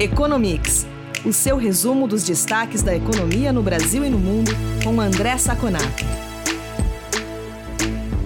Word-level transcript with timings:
Economics, 0.00 0.86
o 1.26 1.30
seu 1.30 1.58
resumo 1.58 2.08
dos 2.08 2.24
destaques 2.24 2.82
da 2.82 2.96
economia 2.96 3.52
no 3.52 3.62
Brasil 3.62 4.02
e 4.02 4.08
no 4.08 4.18
mundo, 4.18 4.50
com 4.82 4.98
André 4.98 5.36
Saconato. 5.36 6.06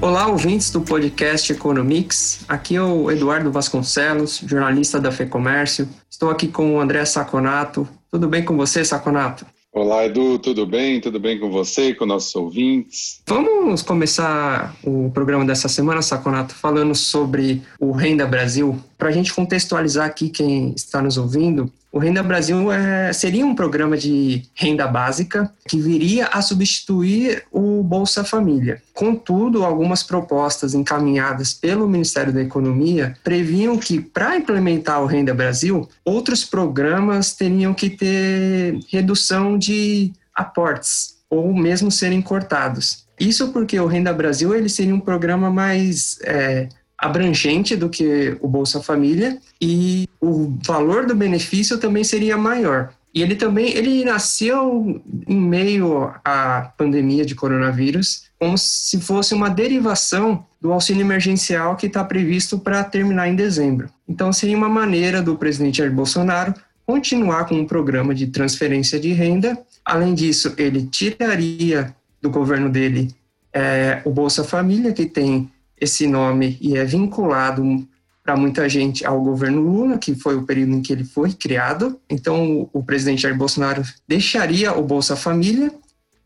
Olá, 0.00 0.28
ouvintes 0.28 0.70
do 0.70 0.82
podcast 0.82 1.52
Economics. 1.52 2.44
Aqui 2.46 2.76
é 2.76 2.80
o 2.80 3.10
Eduardo 3.10 3.50
Vasconcelos, 3.50 4.40
jornalista 4.46 5.00
da 5.00 5.10
FEComércio. 5.10 5.88
Estou 6.08 6.30
aqui 6.30 6.46
com 6.46 6.76
o 6.76 6.80
André 6.80 7.04
Saconato. 7.04 7.88
Tudo 8.08 8.28
bem 8.28 8.44
com 8.44 8.56
você, 8.56 8.84
Saconato? 8.84 9.44
Olá, 9.72 10.06
Edu, 10.06 10.38
tudo 10.38 10.64
bem? 10.64 11.00
Tudo 11.00 11.18
bem 11.18 11.40
com 11.40 11.50
você, 11.50 11.92
com 11.92 12.06
nossos 12.06 12.32
ouvintes? 12.36 13.20
Vamos 13.26 13.82
começar 13.82 14.72
o 14.84 15.10
programa 15.10 15.44
dessa 15.44 15.68
semana, 15.68 16.00
Saconato, 16.00 16.54
falando 16.54 16.94
sobre 16.94 17.60
o 17.80 17.90
Renda 17.90 18.24
Brasil. 18.24 18.78
Para 19.04 19.10
a 19.10 19.12
gente 19.12 19.34
contextualizar 19.34 20.06
aqui 20.06 20.30
quem 20.30 20.72
está 20.74 21.02
nos 21.02 21.18
ouvindo, 21.18 21.70
o 21.92 21.98
Renda 21.98 22.22
Brasil 22.22 22.72
é, 22.72 23.12
seria 23.12 23.44
um 23.44 23.54
programa 23.54 23.98
de 23.98 24.44
renda 24.54 24.86
básica 24.86 25.52
que 25.68 25.78
viria 25.78 26.28
a 26.28 26.40
substituir 26.40 27.44
o 27.52 27.82
Bolsa 27.82 28.24
Família. 28.24 28.82
Contudo, 28.94 29.62
algumas 29.62 30.02
propostas 30.02 30.72
encaminhadas 30.72 31.52
pelo 31.52 31.86
Ministério 31.86 32.32
da 32.32 32.40
Economia 32.40 33.14
previam 33.22 33.76
que, 33.76 34.00
para 34.00 34.38
implementar 34.38 35.02
o 35.02 35.06
Renda 35.06 35.34
Brasil, 35.34 35.86
outros 36.02 36.42
programas 36.42 37.34
teriam 37.34 37.74
que 37.74 37.90
ter 37.90 38.80
redução 38.90 39.58
de 39.58 40.14
aportes 40.34 41.16
ou 41.28 41.52
mesmo 41.52 41.90
serem 41.90 42.22
cortados. 42.22 43.04
Isso 43.20 43.52
porque 43.52 43.78
o 43.78 43.86
Renda 43.86 44.14
Brasil 44.14 44.54
ele 44.54 44.70
seria 44.70 44.94
um 44.94 44.98
programa 44.98 45.50
mais 45.50 46.18
é, 46.22 46.70
abrangente 46.98 47.76
do 47.76 47.88
que 47.88 48.36
o 48.40 48.48
Bolsa 48.48 48.80
Família 48.80 49.38
e 49.60 50.08
o 50.20 50.56
valor 50.64 51.06
do 51.06 51.14
benefício 51.14 51.78
também 51.78 52.04
seria 52.04 52.36
maior. 52.36 52.92
E 53.14 53.22
ele 53.22 53.36
também 53.36 53.68
ele 53.68 54.04
nasceu 54.04 55.00
em 55.28 55.40
meio 55.40 56.12
à 56.24 56.72
pandemia 56.76 57.24
de 57.24 57.34
coronavírus, 57.34 58.24
como 58.38 58.58
se 58.58 59.00
fosse 59.00 59.34
uma 59.34 59.48
derivação 59.48 60.44
do 60.60 60.72
auxílio 60.72 61.02
emergencial 61.02 61.76
que 61.76 61.86
está 61.86 62.02
previsto 62.02 62.58
para 62.58 62.82
terminar 62.82 63.28
em 63.28 63.36
dezembro. 63.36 63.88
Então 64.08 64.32
seria 64.32 64.56
uma 64.56 64.68
maneira 64.68 65.22
do 65.22 65.36
presidente 65.36 65.78
Jair 65.78 65.92
Bolsonaro 65.92 66.54
continuar 66.84 67.46
com 67.46 67.54
um 67.54 67.66
programa 67.66 68.14
de 68.14 68.26
transferência 68.26 68.98
de 68.98 69.12
renda. 69.12 69.56
Além 69.84 70.12
disso, 70.12 70.52
ele 70.58 70.86
tiraria 70.86 71.94
do 72.20 72.30
governo 72.30 72.68
dele 72.68 73.14
é, 73.52 74.02
o 74.04 74.10
Bolsa 74.10 74.42
Família, 74.42 74.92
que 74.92 75.06
tem 75.06 75.50
esse 75.80 76.06
nome 76.06 76.58
e 76.60 76.76
é 76.76 76.84
vinculado 76.84 77.86
para 78.24 78.36
muita 78.36 78.66
gente 78.68 79.04
ao 79.04 79.20
governo 79.20 79.60
Lula, 79.60 79.98
que 79.98 80.14
foi 80.14 80.34
o 80.34 80.44
período 80.44 80.72
em 80.72 80.82
que 80.82 80.92
ele 80.92 81.04
foi 81.04 81.32
criado. 81.32 82.00
Então, 82.08 82.68
o, 82.72 82.82
presidente 82.82 83.22
Jair 83.22 83.36
Bolsonaro 83.36 83.82
deixaria 84.08 84.72
o 84.72 84.82
Bolsa 84.82 85.14
Família 85.14 85.70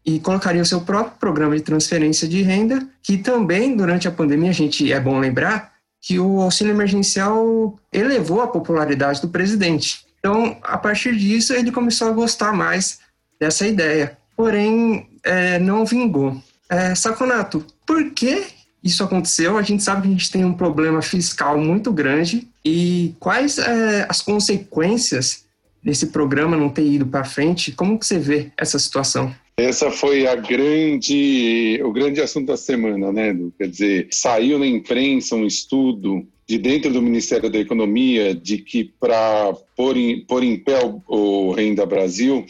e 0.06 0.20
colocaria 0.20 0.62
o 0.62 0.66
seu 0.66 0.80
próprio 0.80 1.18
programa 1.18 1.56
de 1.56 1.62
transferência 1.62 2.28
de 2.28 2.40
renda, 2.40 2.88
que 3.02 3.18
também, 3.18 3.76
durante 3.76 4.06
a 4.06 4.12
pandemia, 4.12 4.50
a 4.50 4.54
gente 4.54 4.92
é 4.92 5.00
bom 5.00 5.18
lembrar 5.18 5.72
que 6.00 6.20
o 6.20 6.40
auxílio 6.40 6.72
emergencial 6.72 7.76
elevou 7.92 8.42
a 8.42 8.46
popularidade 8.46 9.20
do 9.20 9.28
presidente. 9.28 10.06
Então, 10.20 10.56
a 10.62 10.78
partir 10.78 11.16
disso, 11.16 11.52
ele 11.52 11.72
começou 11.72 12.08
a 12.08 12.12
gostar 12.12 12.52
mais 12.52 13.00
dessa 13.40 13.66
ideia. 13.66 14.16
Porém, 14.36 15.08
é, 15.24 15.58
não 15.58 15.84
vingou. 15.84 16.40
É, 16.68 16.94
Saconato, 16.94 17.64
por 17.84 18.12
que 18.12 18.46
isso 18.82 19.02
aconteceu, 19.02 19.58
a 19.58 19.62
gente 19.62 19.82
sabe 19.82 20.02
que 20.02 20.08
a 20.08 20.10
gente 20.10 20.30
tem 20.30 20.44
um 20.44 20.54
problema 20.54 21.02
fiscal 21.02 21.58
muito 21.58 21.92
grande 21.92 22.48
e 22.64 23.14
quais 23.18 23.58
é, 23.58 24.06
as 24.08 24.22
consequências 24.22 25.44
desse 25.82 26.08
programa 26.08 26.56
não 26.56 26.68
ter 26.68 26.86
ido 26.86 27.06
para 27.06 27.24
frente? 27.24 27.72
Como 27.72 27.98
que 27.98 28.06
você 28.06 28.18
vê 28.18 28.50
essa 28.56 28.78
situação? 28.78 29.34
Essa 29.56 29.90
foi 29.90 30.26
a 30.26 30.36
grande, 30.36 31.80
o 31.82 31.90
grande 31.90 32.20
assunto 32.20 32.46
da 32.46 32.56
semana, 32.56 33.10
né? 33.10 33.36
Quer 33.58 33.68
dizer, 33.68 34.08
saiu 34.12 34.58
na 34.58 34.66
imprensa 34.66 35.34
um 35.34 35.44
estudo 35.44 36.24
de 36.46 36.58
dentro 36.58 36.92
do 36.92 37.02
Ministério 37.02 37.50
da 37.50 37.58
Economia 37.58 38.34
de 38.34 38.58
que 38.58 38.84
para 39.00 39.52
pôr 39.76 39.96
em, 39.96 40.20
pôr 40.20 40.44
em 40.44 40.56
pé 40.56 40.78
o, 40.84 41.02
o 41.08 41.52
Renda 41.52 41.84
Brasil, 41.84 42.46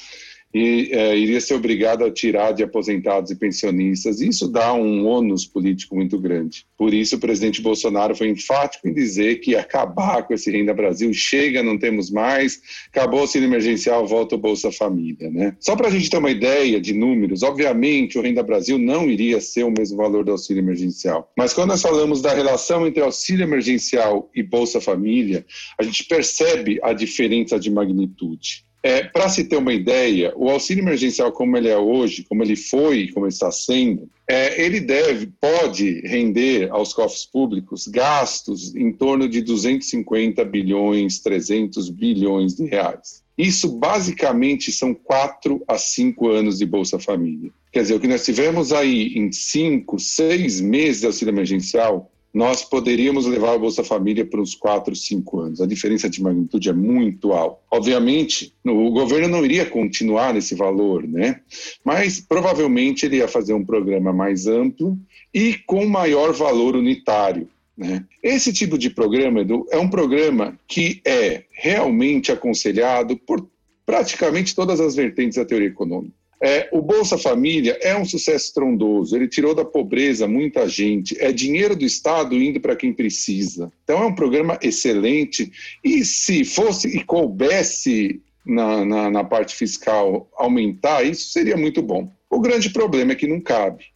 e 0.53 0.91
é, 0.93 1.17
iria 1.17 1.41
ser 1.41 1.55
obrigado 1.55 2.05
a 2.05 2.11
tirar 2.11 2.53
de 2.53 2.63
aposentados 2.63 3.31
e 3.31 3.37
pensionistas. 3.37 4.21
Isso 4.21 4.49
dá 4.49 4.73
um 4.73 5.07
ônus 5.07 5.45
político 5.45 5.95
muito 5.95 6.19
grande. 6.19 6.67
Por 6.77 6.95
isso, 6.95 7.17
o 7.17 7.21
presidente 7.21 7.61
Bolsonaro 7.61 8.17
foi 8.17 8.29
enfático 8.29 8.89
em 8.89 8.95
dizer 8.95 9.41
que 9.41 9.55
acabar 9.55 10.27
com 10.27 10.33
esse 10.33 10.51
Renda 10.51 10.73
Brasil, 10.73 11.13
chega, 11.13 11.63
não 11.63 11.79
temos 11.79 12.11
mais, 12.11 12.61
acabou 12.89 13.19
o 13.19 13.23
auxílio 13.23 13.47
emergencial, 13.47 14.07
volta 14.07 14.37
o 14.37 14.39
Bolsa 14.39 14.73
Família. 14.73 15.31
Né? 15.31 15.55
Só 15.61 15.77
para 15.77 15.89
a 15.89 15.91
gente 15.91 16.09
ter 16.09 16.19
uma 16.19 16.31
ideia 16.31 16.81
de 16.81 16.95
números, 16.95 17.43
obviamente 17.43 18.19
o 18.19 18.23
Renda 18.23 18.43
Brasil 18.43 18.79
não 18.79 19.11
iria 19.11 19.41
ser 19.41 19.65
o 19.65 19.71
mesmo 19.71 19.97
valor 19.97 20.25
do 20.25 20.33
auxílio 20.33 20.63
emergencial. 20.63 21.31
Mas 21.37 21.53
quando 21.53 21.71
nós 21.71 21.83
falamos 21.83 22.23
da 22.23 22.33
relação 22.33 22.87
entre 22.87 23.03
auxílio 23.03 23.45
emergencial 23.45 24.31
e 24.35 24.43
Bolsa 24.43 24.81
Família, 24.81 25.45
a 25.79 25.83
gente 25.83 26.05
percebe 26.05 26.79
a 26.83 26.93
diferença 26.93 27.59
de 27.59 27.71
magnitude. 27.71 28.68
É, 28.83 29.03
Para 29.03 29.29
se 29.29 29.45
ter 29.45 29.57
uma 29.57 29.73
ideia, 29.73 30.33
o 30.37 30.49
auxílio 30.49 30.83
emergencial 30.83 31.33
como 31.33 31.57
ele 31.57 31.69
é 31.69 31.77
hoje, 31.77 32.25
como 32.29 32.43
ele 32.43 32.55
foi, 32.55 33.09
como 33.09 33.27
ele 33.27 33.33
está 33.33 33.51
sendo, 33.51 34.09
é, 34.29 34.65
ele 34.65 34.81
deve, 34.81 35.27
pode 35.41 36.01
render 36.07 36.71
aos 36.71 36.93
cofres 36.93 37.25
públicos 37.25 37.89
gastos 37.89 38.75
em 38.77 38.93
torno 38.93 39.29
de 39.29 39.41
250 39.41 40.45
bilhões, 40.45 41.19
300 41.21 41.91
bilhões 41.91 42.55
de 42.55 42.67
reais. 42.67 43.23
Isso 43.37 43.69
basicamente 43.69 44.71
são 44.71 44.93
quatro 44.93 45.63
a 45.67 45.79
cinco 45.79 46.29
anos 46.29 46.59
de 46.59 46.67
Bolsa 46.67 46.99
Família. 46.99 47.51
Quer 47.73 47.83
dizer, 47.83 47.95
o 47.95 48.01
que 48.01 48.09
nós 48.09 48.25
tivemos 48.25 48.73
aí 48.73 49.15
em 49.17 49.31
cinco, 49.31 49.99
seis 49.99 50.61
meses 50.61 51.01
de 51.01 51.07
auxílio 51.07 51.33
emergencial 51.33 52.11
nós 52.33 52.63
poderíamos 52.63 53.27
levar 53.27 53.55
a 53.55 53.59
Bolsa 53.59 53.83
Família 53.83 54.25
para 54.25 54.41
uns 54.41 54.55
4, 54.55 54.95
5 54.95 55.41
anos. 55.41 55.61
A 55.61 55.67
diferença 55.67 56.09
de 56.09 56.23
magnitude 56.23 56.69
é 56.69 56.73
muito 56.73 57.33
alta. 57.33 57.59
Obviamente, 57.71 58.55
o 58.65 58.91
governo 58.91 59.29
não 59.29 59.45
iria 59.45 59.67
continuar 59.67 60.35
nesse 60.35 60.55
valor, 60.55 61.07
né? 61.07 61.41
Mas 61.85 62.21
provavelmente 62.21 63.07
ele 63.07 63.17
ia 63.17 63.29
fazer 63.29 63.55
um 63.55 63.65
programa 63.65 64.13
mais 64.13 64.47
amplo 64.47 64.99
e 65.33 65.55
com 65.67 65.87
maior 65.87 66.33
valor 66.33 66.77
unitário. 66.77 67.49
Né? 67.77 68.05
Esse 68.23 68.53
tipo 68.53 68.77
de 68.77 68.91
programa, 68.91 69.41
Edu, 69.41 69.67
é 69.71 69.79
um 69.79 69.89
programa 69.89 70.59
que 70.67 71.01
é 71.05 71.45
realmente 71.53 72.33
aconselhado 72.33 73.17
por 73.17 73.47
praticamente 73.87 74.55
todas 74.55 74.81
as 74.81 74.97
vertentes 74.97 75.39
da 75.39 75.45
teoria 75.45 75.69
econômica. 75.69 76.18
É, 76.41 76.69
o 76.71 76.81
Bolsa 76.81 77.19
Família 77.19 77.77
é 77.81 77.97
um 77.97 78.05
sucesso 78.05 78.47
estrondoso, 78.47 79.17
ele 79.17 79.27
tirou 79.27 79.55
da 79.55 79.65
pobreza 79.65 80.29
muita 80.29 80.69
gente, 80.69 81.17
é 81.19 81.33
dinheiro 81.33 81.75
do 81.75 81.85
Estado 81.85 82.41
indo 82.41 82.61
para 82.61 82.77
quem 82.77 82.93
precisa. 82.93 83.73
Então 83.83 84.03
é 84.03 84.07
um 84.07 84.15
programa 84.15 84.57
excelente 84.63 85.51
e 85.83 86.05
se 86.05 86.45
fosse 86.45 86.89
e 86.89 87.03
coubesse 87.03 88.23
na, 88.47 88.85
na, 88.85 89.11
na 89.11 89.25
parte 89.25 89.57
fiscal 89.57 90.29
aumentar, 90.37 91.03
isso 91.03 91.33
seria 91.33 91.57
muito 91.57 91.83
bom. 91.83 92.09
O 92.31 92.41
grande 92.41 92.71
problema 92.71 93.13
é 93.13 93.17
que 93.17 93.27
não 93.27 93.41
cabe. 93.41 93.87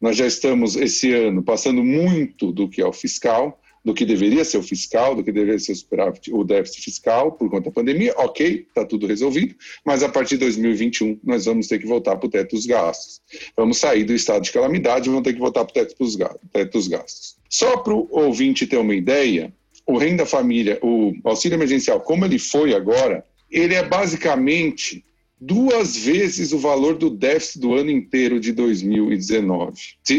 Nós 0.00 0.16
já 0.16 0.26
estamos 0.26 0.76
esse 0.76 1.12
ano 1.12 1.42
passando 1.42 1.84
muito 1.84 2.50
do 2.50 2.66
que 2.66 2.80
é 2.80 2.86
o 2.86 2.92
fiscal, 2.92 3.59
do 3.84 3.94
que 3.94 4.04
deveria 4.04 4.44
ser 4.44 4.58
o 4.58 4.62
fiscal, 4.62 5.14
do 5.14 5.24
que 5.24 5.32
deveria 5.32 5.58
ser 5.58 5.74
o, 6.32 6.44
déficit 6.44 6.82
fiscal 6.82 7.32
por 7.32 7.48
conta 7.48 7.64
da 7.64 7.70
pandemia, 7.70 8.14
ok, 8.16 8.66
está 8.68 8.84
tudo 8.84 9.06
resolvido, 9.06 9.54
mas 9.84 10.02
a 10.02 10.08
partir 10.08 10.36
de 10.36 10.44
2021 10.44 11.18
nós 11.24 11.46
vamos 11.46 11.66
ter 11.66 11.78
que 11.78 11.86
voltar 11.86 12.16
para 12.16 12.26
o 12.26 12.30
teto 12.30 12.54
dos 12.54 12.66
gastos. 12.66 13.20
Vamos 13.56 13.78
sair 13.78 14.04
do 14.04 14.12
estado 14.12 14.42
de 14.42 14.52
calamidade 14.52 15.08
e 15.08 15.10
vamos 15.10 15.24
ter 15.24 15.32
que 15.32 15.40
voltar 15.40 15.64
para 15.64 15.70
o 15.70 15.86
teto 15.86 16.72
dos 16.72 16.88
gastos. 16.88 17.36
Só 17.48 17.78
para 17.78 17.94
o 17.94 18.06
ouvinte 18.10 18.66
ter 18.66 18.76
uma 18.76 18.94
ideia, 18.94 19.52
o 19.86 19.96
renda 19.96 20.26
família, 20.26 20.78
o 20.82 21.14
auxílio 21.24 21.56
emergencial, 21.56 22.00
como 22.00 22.24
ele 22.24 22.38
foi 22.38 22.74
agora, 22.74 23.24
ele 23.50 23.74
é 23.74 23.82
basicamente 23.82 25.04
duas 25.40 25.96
vezes 25.96 26.52
o 26.52 26.58
valor 26.58 26.96
do 26.96 27.08
déficit 27.08 27.60
do 27.60 27.74
ano 27.74 27.90
inteiro 27.90 28.38
de 28.38 28.52
2019, 28.52 29.72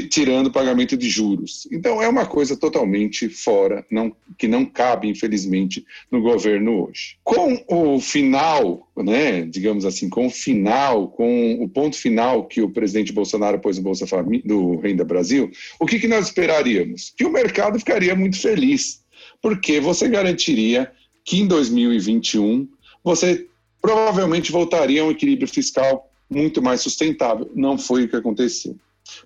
tirando 0.09 0.47
o 0.47 0.51
pagamento 0.51 0.97
de 0.97 1.07
juros. 1.09 1.67
Então 1.71 2.01
é 2.01 2.07
uma 2.07 2.25
coisa 2.25 2.57
totalmente 2.57 3.29
fora, 3.29 3.85
não, 3.91 4.11
que 4.37 4.47
não 4.47 4.65
cabe, 4.65 5.07
infelizmente, 5.07 5.85
no 6.09 6.21
governo 6.21 6.87
hoje. 6.87 7.17
Com 7.23 7.63
o 7.67 7.99
final, 7.99 8.89
né, 8.97 9.43
digamos 9.43 9.85
assim, 9.85 10.09
com 10.09 10.25
o 10.25 10.31
final, 10.31 11.09
com 11.09 11.61
o 11.61 11.69
ponto 11.69 11.95
final 11.95 12.47
que 12.47 12.61
o 12.61 12.69
presidente 12.69 13.13
Bolsonaro 13.13 13.59
pôs 13.59 13.77
no 13.77 13.83
Bolsa 13.83 14.07
Família, 14.07 14.43
do 14.43 14.77
Renda 14.77 15.05
Brasil, 15.05 15.51
o 15.79 15.85
que, 15.85 15.99
que 15.99 16.07
nós 16.07 16.25
esperaríamos? 16.25 17.13
Que 17.15 17.25
o 17.25 17.31
mercado 17.31 17.77
ficaria 17.77 18.15
muito 18.15 18.39
feliz, 18.39 19.03
porque 19.39 19.79
você 19.79 20.07
garantiria 20.07 20.91
que 21.23 21.39
em 21.39 21.47
2021 21.47 22.67
você 23.03 23.47
provavelmente 23.81 24.51
voltaria 24.51 25.01
a 25.01 25.05
um 25.05 25.11
equilíbrio 25.11 25.47
fiscal 25.47 26.09
muito 26.29 26.61
mais 26.61 26.81
sustentável. 26.81 27.49
Não 27.55 27.77
foi 27.77 28.05
o 28.05 28.09
que 28.09 28.15
aconteceu. 28.15 28.75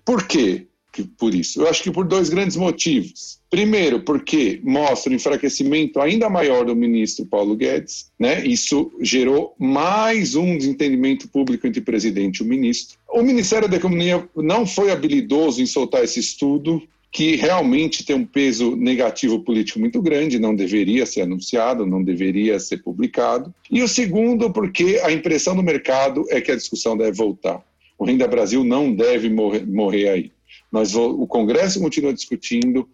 Por 0.04 0.26
quê? 0.26 0.66
por 1.18 1.34
isso? 1.34 1.60
Eu 1.60 1.68
acho 1.68 1.82
que 1.82 1.90
por 1.90 2.06
dois 2.06 2.28
grandes 2.28 2.56
motivos. 2.56 3.38
Primeiro, 3.50 4.00
porque 4.00 4.60
mostra 4.62 5.12
o 5.12 5.14
enfraquecimento 5.14 6.00
ainda 6.00 6.28
maior 6.28 6.64
do 6.64 6.74
ministro 6.74 7.26
Paulo 7.26 7.56
Guedes, 7.56 8.10
né? 8.18 8.44
Isso 8.46 8.92
gerou 9.00 9.54
mais 9.58 10.34
um 10.34 10.56
desentendimento 10.56 11.28
público 11.28 11.66
entre 11.66 11.80
o 11.80 11.84
presidente 11.84 12.38
e 12.38 12.42
o 12.42 12.46
ministro. 12.46 12.98
O 13.08 13.22
Ministério 13.22 13.68
da 13.68 13.76
Economia 13.76 14.28
não 14.34 14.66
foi 14.66 14.90
habilidoso 14.90 15.62
em 15.62 15.66
soltar 15.66 16.04
esse 16.04 16.20
estudo, 16.20 16.82
que 17.10 17.36
realmente 17.36 18.04
tem 18.04 18.14
um 18.14 18.24
peso 18.24 18.76
negativo 18.76 19.40
político 19.40 19.80
muito 19.80 20.02
grande, 20.02 20.38
não 20.38 20.54
deveria 20.54 21.06
ser 21.06 21.22
anunciado, 21.22 21.86
não 21.86 22.02
deveria 22.02 22.60
ser 22.60 22.78
publicado. 22.78 23.54
E 23.70 23.82
o 23.82 23.88
segundo, 23.88 24.52
porque 24.52 25.00
a 25.02 25.10
impressão 25.10 25.56
do 25.56 25.62
mercado 25.62 26.24
é 26.28 26.40
que 26.40 26.50
a 26.50 26.56
discussão 26.56 26.96
deve 26.96 27.12
voltar. 27.12 27.62
O 27.98 28.04
Renda 28.04 28.28
Brasil 28.28 28.62
não 28.62 28.92
deve 28.92 29.30
morrer, 29.30 29.66
morrer 29.66 30.08
aí. 30.08 30.32
Nós, 30.70 30.94
o 30.94 31.26
Congresso 31.26 31.80
continua 31.80 32.12
discutindo, 32.12 32.88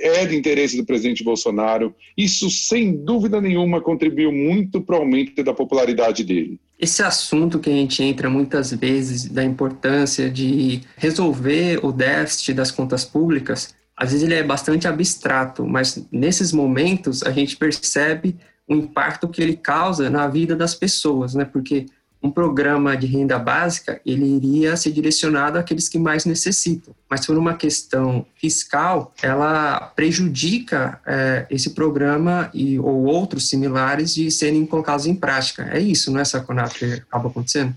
é 0.00 0.26
de 0.26 0.36
interesse 0.36 0.76
do 0.76 0.84
presidente 0.84 1.22
Bolsonaro. 1.22 1.94
Isso, 2.16 2.50
sem 2.50 2.96
dúvida 3.04 3.40
nenhuma, 3.40 3.80
contribuiu 3.80 4.32
muito 4.32 4.80
para 4.80 4.96
o 4.96 4.98
aumento 5.00 5.42
da 5.42 5.54
popularidade 5.54 6.24
dele. 6.24 6.58
Esse 6.78 7.02
assunto 7.02 7.60
que 7.60 7.70
a 7.70 7.72
gente 7.72 8.02
entra 8.02 8.28
muitas 8.28 8.72
vezes 8.72 9.28
da 9.28 9.44
importância 9.44 10.28
de 10.28 10.80
resolver 10.96 11.84
o 11.84 11.92
déficit 11.92 12.52
das 12.52 12.70
contas 12.70 13.04
públicas, 13.04 13.74
às 13.96 14.10
vezes 14.10 14.24
ele 14.24 14.34
é 14.34 14.42
bastante 14.42 14.88
abstrato, 14.88 15.64
mas 15.64 16.04
nesses 16.10 16.52
momentos 16.52 17.22
a 17.22 17.30
gente 17.30 17.56
percebe 17.56 18.36
o 18.66 18.74
impacto 18.74 19.28
que 19.28 19.40
ele 19.40 19.56
causa 19.56 20.10
na 20.10 20.26
vida 20.26 20.56
das 20.56 20.74
pessoas, 20.74 21.34
né? 21.34 21.44
Porque 21.44 21.86
um 22.24 22.30
programa 22.30 22.96
de 22.96 23.06
renda 23.06 23.38
básica, 23.38 24.00
ele 24.04 24.24
iria 24.24 24.78
ser 24.78 24.90
direcionado 24.92 25.58
àqueles 25.58 25.90
que 25.90 25.98
mais 25.98 26.24
necessitam. 26.24 26.94
Mas 27.08 27.26
por 27.26 27.36
uma 27.36 27.52
questão 27.52 28.24
fiscal, 28.34 29.12
ela 29.22 29.92
prejudica 29.94 30.98
é, 31.06 31.46
esse 31.50 31.70
programa 31.70 32.50
e, 32.54 32.78
ou 32.78 33.04
outros 33.04 33.50
similares 33.50 34.14
de 34.14 34.30
serem 34.30 34.64
colocados 34.64 35.04
em 35.04 35.14
prática. 35.14 35.68
É 35.70 35.78
isso, 35.78 36.10
não 36.10 36.18
é, 36.18 36.24
Saconato, 36.24 36.76
que 36.76 36.94
acaba 36.94 37.28
acontecendo? 37.28 37.74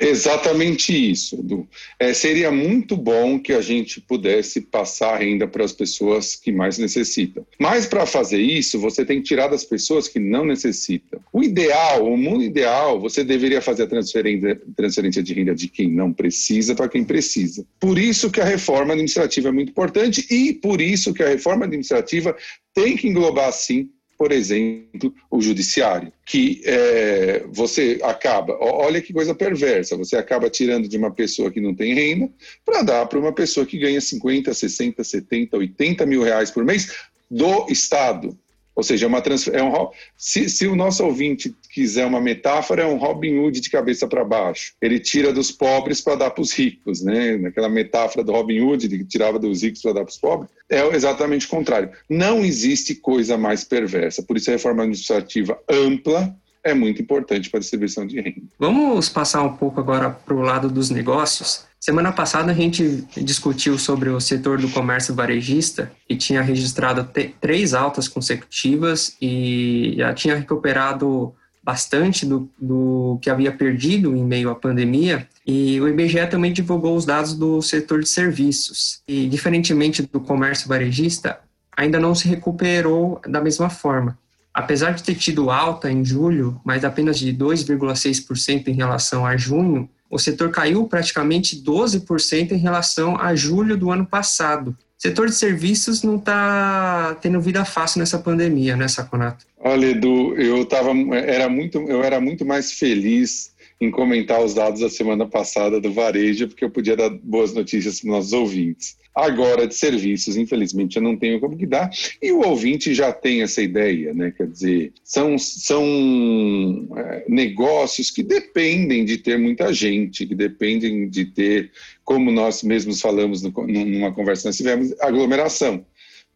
Exatamente 0.00 0.92
isso, 1.10 1.36
Edu. 1.36 1.68
É, 1.98 2.14
seria 2.14 2.50
muito 2.50 2.96
bom 2.96 3.38
que 3.38 3.52
a 3.52 3.60
gente 3.60 4.00
pudesse 4.00 4.60
passar 4.60 5.14
a 5.14 5.18
renda 5.18 5.46
para 5.46 5.64
as 5.64 5.72
pessoas 5.72 6.36
que 6.36 6.52
mais 6.52 6.78
necessitam. 6.78 7.44
Mas 7.58 7.86
para 7.86 8.06
fazer 8.06 8.40
isso, 8.40 8.78
você 8.78 9.04
tem 9.04 9.20
que 9.20 9.28
tirar 9.28 9.48
das 9.48 9.64
pessoas 9.64 10.06
que 10.06 10.20
não 10.20 10.44
necessitam. 10.44 11.20
O 11.32 11.42
ideal, 11.42 12.06
o 12.06 12.16
mundo 12.16 12.44
ideal, 12.44 13.00
você 13.00 13.24
deveria 13.24 13.60
fazer 13.60 13.84
a 13.84 13.86
transferência, 13.86 14.60
transferência 14.76 15.22
de 15.22 15.34
renda 15.34 15.54
de 15.54 15.68
quem 15.68 15.90
não 15.90 16.12
precisa 16.12 16.74
para 16.74 16.88
quem 16.88 17.04
precisa. 17.04 17.66
Por 17.80 17.98
isso 17.98 18.30
que 18.30 18.40
a 18.40 18.44
reforma 18.44 18.92
administrativa 18.92 19.48
é 19.48 19.52
muito 19.52 19.70
importante 19.70 20.26
e 20.30 20.52
por 20.52 20.80
isso 20.80 21.12
que 21.12 21.22
a 21.22 21.28
reforma 21.28 21.64
administrativa 21.64 22.36
tem 22.72 22.96
que 22.96 23.08
englobar, 23.08 23.52
sim, 23.52 23.90
por 24.18 24.32
exemplo, 24.32 25.14
o 25.30 25.40
judiciário, 25.40 26.12
que 26.26 26.60
é, 26.64 27.44
você 27.52 28.00
acaba, 28.02 28.58
olha 28.60 29.00
que 29.00 29.12
coisa 29.12 29.32
perversa, 29.32 29.96
você 29.96 30.16
acaba 30.16 30.50
tirando 30.50 30.88
de 30.88 30.96
uma 30.96 31.12
pessoa 31.12 31.52
que 31.52 31.60
não 31.60 31.72
tem 31.72 31.94
renda 31.94 32.28
para 32.66 32.82
dar 32.82 33.06
para 33.06 33.18
uma 33.18 33.32
pessoa 33.32 33.64
que 33.64 33.78
ganha 33.78 34.00
50, 34.00 34.52
60, 34.52 35.04
70, 35.04 35.56
80 35.56 36.04
mil 36.04 36.24
reais 36.24 36.50
por 36.50 36.64
mês 36.64 36.92
do 37.30 37.66
Estado. 37.70 38.36
Ou 38.78 38.84
seja, 38.84 39.06
é 39.06 39.08
uma 39.08 39.18
é 39.18 39.60
um, 39.60 39.90
se, 40.16 40.48
se 40.48 40.68
o 40.68 40.76
nosso 40.76 41.04
ouvinte 41.04 41.52
quiser 41.74 42.06
uma 42.06 42.20
metáfora, 42.20 42.82
é 42.82 42.86
um 42.86 42.96
Robin 42.96 43.36
Hood 43.36 43.60
de 43.60 43.68
cabeça 43.68 44.06
para 44.06 44.24
baixo. 44.24 44.72
Ele 44.80 45.00
tira 45.00 45.32
dos 45.32 45.50
pobres 45.50 46.00
para 46.00 46.14
dar 46.14 46.30
para 46.30 46.42
os 46.42 46.52
ricos, 46.52 47.02
né? 47.02 47.36
Naquela 47.38 47.68
metáfora 47.68 48.22
do 48.22 48.30
Robin 48.30 48.60
Hood, 48.60 48.88
que 48.88 49.04
tirava 49.04 49.36
dos 49.36 49.64
ricos 49.64 49.82
para 49.82 49.94
dar 49.94 50.04
para 50.04 50.12
os 50.12 50.16
pobres, 50.16 50.48
é 50.70 50.86
exatamente 50.94 51.46
o 51.46 51.48
contrário. 51.48 51.90
Não 52.08 52.44
existe 52.44 52.94
coisa 52.94 53.36
mais 53.36 53.64
perversa. 53.64 54.22
Por 54.22 54.36
isso, 54.36 54.48
a 54.48 54.52
reforma 54.52 54.84
administrativa 54.84 55.58
ampla 55.68 56.32
é 56.62 56.72
muito 56.72 57.02
importante 57.02 57.50
para 57.50 57.58
a 57.58 57.60
distribuição 57.60 58.06
de 58.06 58.20
renda. 58.20 58.42
Vamos 58.60 59.08
passar 59.08 59.42
um 59.42 59.56
pouco 59.56 59.80
agora 59.80 60.10
para 60.10 60.34
o 60.34 60.40
lado 60.40 60.70
dos 60.70 60.88
negócios. 60.88 61.66
Semana 61.80 62.10
passada 62.10 62.50
a 62.50 62.54
gente 62.54 63.06
discutiu 63.16 63.78
sobre 63.78 64.08
o 64.08 64.20
setor 64.20 64.58
do 64.58 64.68
comércio 64.68 65.14
varejista, 65.14 65.92
que 66.08 66.16
tinha 66.16 66.42
registrado 66.42 67.08
três 67.40 67.72
altas 67.72 68.08
consecutivas 68.08 69.16
e 69.22 69.94
já 69.96 70.12
tinha 70.12 70.34
recuperado 70.34 71.32
bastante 71.62 72.26
do, 72.26 72.50
do 72.58 73.18
que 73.22 73.30
havia 73.30 73.52
perdido 73.52 74.16
em 74.16 74.24
meio 74.24 74.50
à 74.50 74.54
pandemia. 74.54 75.28
E 75.46 75.80
o 75.80 75.86
IBGE 75.86 76.26
também 76.26 76.52
divulgou 76.52 76.96
os 76.96 77.04
dados 77.04 77.34
do 77.34 77.62
setor 77.62 78.00
de 78.00 78.08
serviços. 78.08 79.02
E, 79.06 79.28
diferentemente 79.28 80.02
do 80.02 80.18
comércio 80.18 80.66
varejista, 80.66 81.38
ainda 81.76 82.00
não 82.00 82.14
se 82.14 82.26
recuperou 82.26 83.20
da 83.28 83.40
mesma 83.40 83.70
forma. 83.70 84.18
Apesar 84.52 84.92
de 84.92 85.02
ter 85.04 85.14
tido 85.14 85.50
alta 85.50 85.92
em 85.92 86.04
julho, 86.04 86.60
mas 86.64 86.84
apenas 86.84 87.18
de 87.18 87.32
2,6% 87.32 88.66
em 88.66 88.72
relação 88.72 89.24
a 89.24 89.36
junho, 89.36 89.88
o 90.10 90.18
setor 90.18 90.50
caiu 90.50 90.84
praticamente 90.86 91.62
12% 91.62 92.52
em 92.52 92.56
relação 92.56 93.20
a 93.20 93.34
julho 93.34 93.76
do 93.76 93.90
ano 93.90 94.06
passado. 94.06 94.76
O 94.98 95.02
setor 95.02 95.28
de 95.28 95.34
serviços 95.34 96.02
não 96.02 96.16
está 96.16 97.16
tendo 97.20 97.40
vida 97.40 97.64
fácil 97.64 98.00
nessa 98.00 98.18
pandemia, 98.18 98.76
né, 98.76 98.88
Saconato? 98.88 99.46
Olha, 99.60 99.86
Edu, 99.86 100.34
eu, 100.36 100.64
tava, 100.64 100.90
era 101.14 101.48
muito, 101.48 101.78
eu 101.78 102.02
era 102.02 102.20
muito 102.20 102.44
mais 102.44 102.72
feliz 102.72 103.52
em 103.80 103.90
comentar 103.90 104.42
os 104.44 104.54
dados 104.54 104.80
da 104.80 104.90
semana 104.90 105.26
passada 105.26 105.80
do 105.80 105.92
varejo, 105.92 106.48
porque 106.48 106.64
eu 106.64 106.70
podia 106.70 106.96
dar 106.96 107.10
boas 107.10 107.54
notícias 107.54 108.00
para 108.00 108.08
os 108.08 108.12
nossos 108.12 108.32
ouvintes. 108.32 108.96
Agora, 109.14 109.66
de 109.66 109.74
serviços, 109.74 110.36
infelizmente, 110.36 110.96
eu 110.96 111.02
não 111.02 111.16
tenho 111.16 111.40
como 111.40 111.56
que 111.56 111.66
dar, 111.66 111.90
e 112.22 112.30
o 112.30 112.40
ouvinte 112.40 112.94
já 112.94 113.12
tem 113.12 113.42
essa 113.42 113.60
ideia, 113.60 114.14
né? 114.14 114.32
Quer 114.36 114.46
dizer, 114.46 114.92
são, 115.02 115.36
são 115.38 116.88
é, 116.96 117.24
negócios 117.28 118.10
que 118.10 118.22
dependem 118.22 119.04
de 119.04 119.18
ter 119.18 119.38
muita 119.38 119.72
gente, 119.72 120.26
que 120.26 120.34
dependem 120.34 121.08
de 121.08 121.24
ter, 121.24 121.70
como 122.04 122.30
nós 122.30 122.62
mesmos 122.62 123.00
falamos 123.00 123.42
no, 123.42 123.50
numa 123.66 124.12
conversa 124.12 124.42
que 124.42 124.48
nós 124.48 124.56
tivemos, 124.56 125.00
aglomeração 125.00 125.84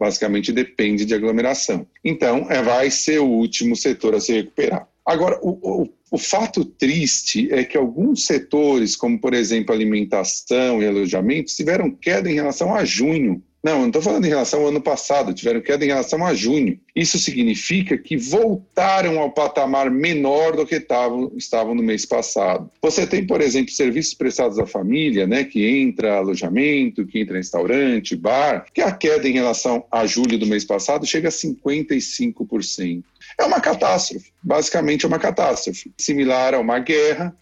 basicamente 0.02 0.50
depende 0.50 1.04
de 1.04 1.14
aglomeração. 1.14 1.86
Então, 2.04 2.50
é, 2.50 2.60
vai 2.60 2.90
ser 2.90 3.20
o 3.20 3.28
último 3.28 3.76
setor 3.76 4.16
a 4.16 4.20
se 4.20 4.32
recuperar. 4.32 4.88
Agora, 5.06 5.38
o, 5.40 5.50
o, 5.62 5.88
o, 6.10 6.18
fato 6.18 6.64
triste 6.64 7.48
é 7.52 7.62
que 7.62 7.76
alguns 7.76 8.26
setores, 8.26 8.96
como 8.96 9.20
por 9.20 9.32
exemplo 9.32 9.72
alimentação 9.72 10.82
e 10.82 10.86
alojamento, 10.88 11.54
tiveram 11.54 11.88
queda 11.88 12.28
em 12.28 12.34
relação 12.34 12.74
a 12.74 12.84
junho. 12.84 13.40
Não, 13.62 13.74
eu 13.74 13.78
não 13.78 13.86
estou 13.86 14.02
falando 14.02 14.24
em 14.24 14.28
relação 14.28 14.62
ao 14.62 14.68
ano 14.68 14.80
passado, 14.80 15.32
tiveram 15.32 15.60
queda 15.60 15.84
em 15.84 15.88
relação 15.88 16.26
a 16.26 16.34
junho. 16.34 16.80
Isso 16.96 17.16
significa 17.16 17.96
que 17.96 18.16
voltaram 18.16 19.20
ao 19.20 19.30
patamar 19.30 19.88
menor 19.88 20.56
do 20.56 20.66
que 20.66 20.74
estavam, 20.74 21.30
estavam 21.36 21.72
no 21.72 21.82
mês 21.82 22.04
passado. 22.04 22.68
Você 22.82 23.06
tem, 23.06 23.24
por 23.24 23.40
exemplo, 23.40 23.72
serviços 23.72 24.14
prestados 24.14 24.58
à 24.58 24.66
família, 24.66 25.28
né, 25.28 25.44
que 25.44 25.64
entra 25.64 26.16
alojamento, 26.16 27.06
que 27.06 27.20
entra 27.20 27.36
restaurante, 27.36 28.16
bar, 28.16 28.66
que 28.74 28.80
a 28.80 28.90
queda 28.90 29.28
em 29.28 29.34
relação 29.34 29.84
a 29.92 30.04
julho 30.06 30.36
do 30.36 30.46
mês 30.46 30.64
passado 30.64 31.06
chega 31.06 31.28
a 31.28 31.32
55%. 31.32 33.04
É 33.38 33.44
uma 33.44 33.60
catástrofe, 33.60 34.32
basicamente 34.42 35.04
é 35.04 35.08
uma 35.08 35.20
catástrofe. 35.20 35.92
Similar 35.96 36.54
a 36.54 36.58
uma 36.58 36.80
guerra, 36.80 37.36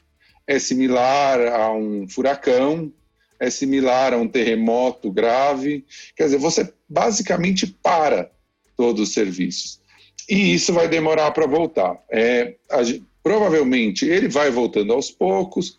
é 0.47 0.59
similar 0.59 1.41
a 1.41 1.73
um 1.73 2.07
furacão, 2.07 2.93
é 3.41 3.49
similar 3.49 4.13
a 4.13 4.19
um 4.19 4.29
terremoto 4.29 5.11
grave. 5.11 5.85
Quer 6.15 6.25
dizer, 6.25 6.39
você 6.39 6.73
basicamente 6.89 7.67
para 7.67 8.31
todos 8.77 9.09
os 9.09 9.15
serviços. 9.15 9.81
E 10.29 10.55
isso 10.55 10.73
vai 10.73 10.89
demorar 10.89 11.31
para 11.33 11.47
voltar. 11.47 11.99
É, 12.11 12.55
a, 12.71 12.79
provavelmente 13.23 14.07
ele 14.07 14.29
vai 14.29 14.51
voltando 14.51 14.93
aos 14.93 15.11
poucos, 15.11 15.77